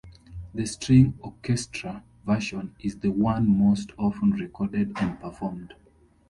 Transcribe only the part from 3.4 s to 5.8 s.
most often recorded and performed.